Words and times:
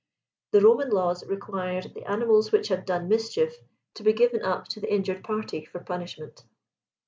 The 0.53 0.61
.Roman 0.61 0.89
laws 0.89 1.23
required 1.27 1.93
the 1.93 2.09
animals 2.09 2.51
which 2.51 2.69
had 2.69 2.87
done 2.87 3.07
mischief 3.07 3.57
to 3.93 4.01
be 4.01 4.13
given 4.13 4.41
up 4.41 4.67
to 4.69 4.79
the 4.79 4.87
in 4.91 5.01
133.• 5.01 5.15
jured 5.19 5.23
party 5.23 5.63
for 5.65 5.79
punishment. 5.79 6.43